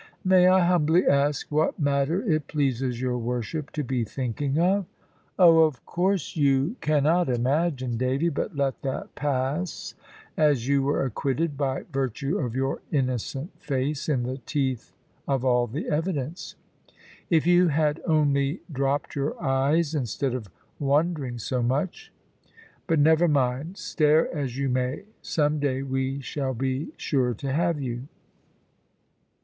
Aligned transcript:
"May 0.25 0.47
I 0.47 0.61
humbly 0.65 1.05
ask 1.05 1.45
what 1.51 1.77
matter 1.79 2.23
it 2.23 2.47
pleases 2.47 2.99
your 2.99 3.19
worship 3.19 3.69
to 3.73 3.83
be 3.83 4.03
thinking 4.03 4.57
of?" 4.57 4.87
"Oh, 5.37 5.59
of 5.59 5.85
course 5.85 6.35
you 6.35 6.75
cannot 6.81 7.29
imagine, 7.29 7.97
Davy. 7.97 8.29
But 8.29 8.55
let 8.55 8.81
that 8.81 9.13
pass, 9.13 9.93
as 10.35 10.67
you 10.67 10.81
were 10.81 11.05
acquitted, 11.05 11.55
by 11.55 11.83
virtue 11.93 12.39
of 12.39 12.55
your 12.55 12.81
innocent 12.91 13.51
face, 13.61 14.09
in 14.09 14.23
the 14.23 14.39
teeth 14.39 14.91
of 15.27 15.45
all 15.45 15.67
the 15.67 15.87
evidence. 15.87 16.55
If 17.29 17.45
you 17.45 17.67
had 17.67 18.01
only 18.07 18.61
dropped 18.71 19.13
your 19.15 19.39
eyes, 19.39 19.93
instead 19.93 20.33
of 20.33 20.49
wondering 20.79 21.37
so 21.37 21.61
much 21.61 22.11
but 22.87 22.97
never 22.97 23.27
mind, 23.27 23.77
stare 23.77 24.35
as 24.35 24.57
you 24.57 24.67
may, 24.67 25.03
some 25.21 25.59
day 25.59 25.83
we 25.83 26.19
shall 26.21 26.55
be 26.55 26.91
sure 26.97 27.35
to 27.35 27.53
have 27.53 27.79
you." 27.79 28.07